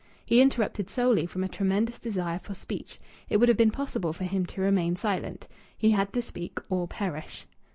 He 0.25 0.41
interrupted 0.41 0.89
solely 0.89 1.27
from 1.27 1.43
a 1.43 1.47
tremendous 1.47 1.99
desire 1.99 2.39
for 2.39 2.55
speech. 2.55 2.99
It 3.29 3.37
would 3.37 3.49
have 3.49 3.57
been 3.59 3.67
impossible 3.67 4.13
for 4.13 4.23
him 4.23 4.47
to 4.47 4.59
remain 4.59 4.95
silent. 4.95 5.47
He 5.77 5.91
had 5.91 6.11
to 6.13 6.23
speak 6.23 6.57
or 6.71 6.87
perish. 6.87 7.45